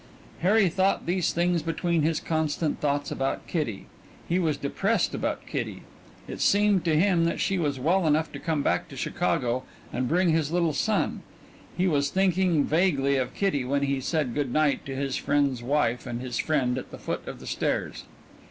[0.39, 3.85] Harry thought these things between his constant thoughts about Kitty.
[4.27, 5.83] He was depressed about Kitty.
[6.27, 9.61] It seemed to him that she was well enough to come back to Chicago
[9.93, 11.21] and bring his little son.
[11.77, 16.07] He was thinking vaguely of Kitty when he said good night to his friend's wife
[16.07, 18.05] and his friend at the foot of the stairs.